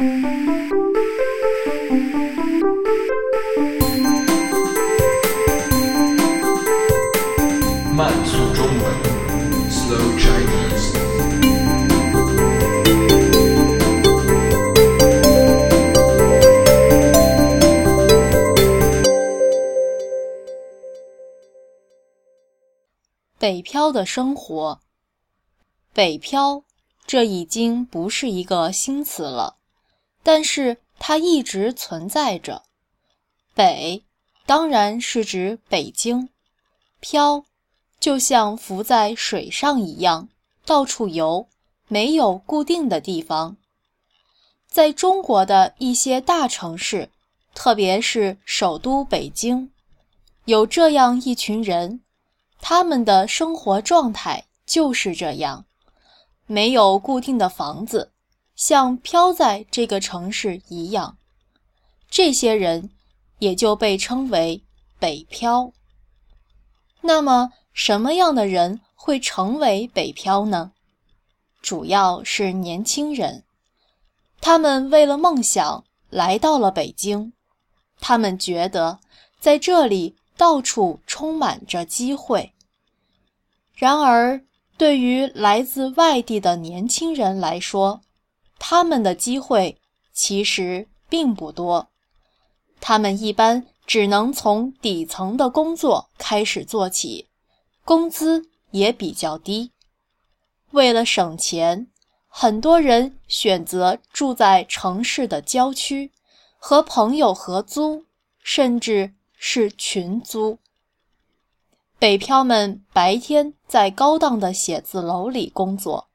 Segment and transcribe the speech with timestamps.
[0.00, 0.08] 慢
[8.24, 8.80] 速中文
[9.68, 10.96] ，Slow Chinese。
[23.38, 24.80] 北漂的生活，
[25.92, 26.64] 北漂，
[27.06, 29.58] 这已经不是一个新词了，
[30.22, 32.62] 但是它一直存在着。
[33.54, 34.04] 北，
[34.46, 36.28] 当然是指北京。
[37.00, 37.44] 漂，
[37.98, 40.28] 就像浮在水上一样，
[40.64, 41.46] 到处游，
[41.88, 43.56] 没有固定的地方。
[44.68, 47.10] 在中国的一些大城市，
[47.54, 49.70] 特别是首都北京，
[50.44, 52.00] 有这样一群人。
[52.60, 55.64] 他们的生活状态就是这样，
[56.46, 58.12] 没有固定的房子，
[58.60, 61.16] 像飘在这个城市一样。
[62.10, 62.90] 这些人
[63.38, 64.62] 也就被称为
[64.98, 65.72] 北漂。
[67.00, 70.72] 那么，什么样的人会成为北漂呢？
[71.62, 73.44] 主要是年轻人，
[74.42, 77.32] 他们为了梦想来到了北京，
[77.98, 79.00] 他们觉得
[79.40, 80.16] 在这里。
[80.36, 82.54] 到处充满着机会。
[83.74, 84.42] 然而，
[84.78, 88.00] 对于来自外地的年轻人来说，
[88.60, 89.80] 他们的机会
[90.12, 91.88] 其实并不多。
[92.80, 97.28] 他们一般只能从底层的工作开始做起，
[97.84, 99.72] 工资也比较低。
[100.70, 101.88] 为了省钱，
[102.28, 106.12] 很多人选择住在城市的郊区，
[106.56, 108.04] 和朋友合租，
[108.44, 109.14] 甚至。
[109.42, 110.58] 是群租。
[111.98, 116.10] 北漂们白天在高档的写字楼里工作，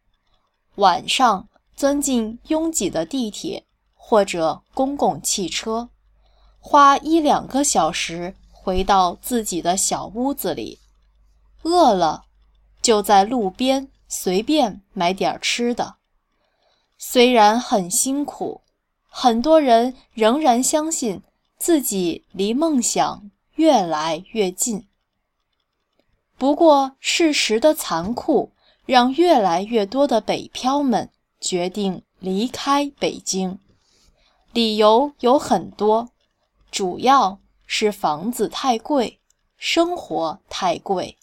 [0.76, 5.90] 晚上钻进拥挤的地铁或者公共汽车，
[6.60, 10.80] 花一两个小时回到自己的小屋子里。
[11.64, 12.26] 饿了，
[12.82, 15.96] 就在路边随便买点吃的。
[16.98, 18.62] 虽然很辛苦，
[19.10, 21.22] 很多人仍然相信。
[21.58, 24.88] 自己离梦想越来越近。
[26.38, 28.52] 不过，事实的残酷
[28.86, 31.10] 让越来越多的北漂们
[31.46, 33.60] 决定离开北京。
[34.52, 36.10] 理由有很多，
[36.72, 39.20] 主要是房子太贵，
[39.56, 41.20] 生活太贵。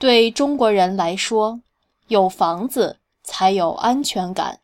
[0.00, 1.60] 对中国人来说，
[2.08, 4.58] 有房子才有安全感。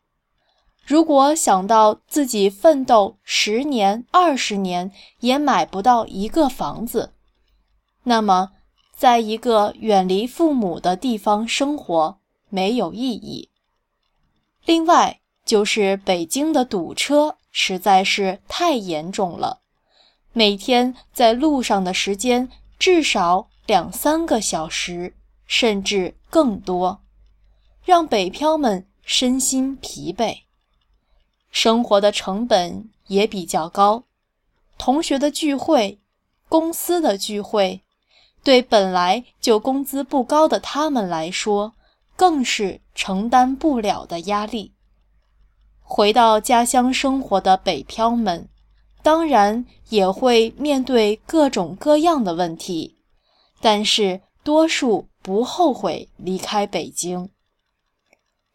[0.83, 4.91] 如果想到自己奋斗十年、二十年
[5.21, 7.13] 也买不到一个房子，
[8.03, 8.51] 那么
[8.93, 12.17] 在一个远离父母的地方生活
[12.49, 13.49] 没有意义。
[14.65, 19.61] 另外，就是北京的堵车实在是太严重了，
[20.33, 22.49] 每天在路上的时间
[22.79, 25.13] 至少两三个小时，
[25.45, 27.01] 甚至更多，
[27.83, 30.39] 让北漂们身心疲惫。
[31.51, 34.03] 生活的成本也比较高，
[34.77, 35.99] 同学的聚会、
[36.49, 37.81] 公司的聚会，
[38.43, 41.73] 对本来就工资不高的他们来说，
[42.15, 44.73] 更是承担不了的压力。
[45.81, 48.47] 回到家乡生活的北漂们，
[49.01, 52.97] 当然也会面对各种各样的问题，
[53.61, 57.29] 但是多数不后悔离开北京。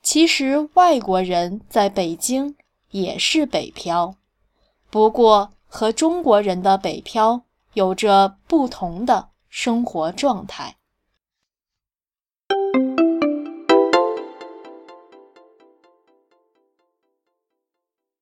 [0.02, 2.56] 其实，外国人在北京。
[2.92, 4.16] 也是北漂，
[4.90, 7.42] 不过和中国人的北漂
[7.74, 10.78] 有着不同的生活状态。